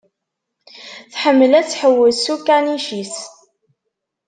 [1.11, 3.15] Tḥemmel ad tḥewwes s ukanic-is.